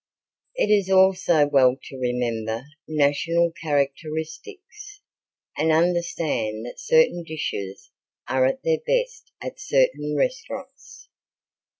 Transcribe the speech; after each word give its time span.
It 0.55 0.71
is 0.71 0.89
also 0.89 1.45
well 1.45 1.75
to 1.79 1.95
remember 1.95 2.63
national 2.87 3.51
characteristics 3.61 4.99
and 5.55 5.71
understand 5.71 6.65
that 6.65 6.79
certain 6.79 7.21
dishes 7.23 7.91
are 8.27 8.47
at 8.47 8.63
their 8.63 8.79
best 8.79 9.31
at 9.43 9.59
certain 9.59 10.15
restaurants. 10.17 11.07